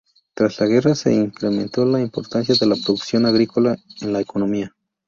[0.33, 4.75] Tras la guerra se incrementó la importancia de la producción agrícola en la economía.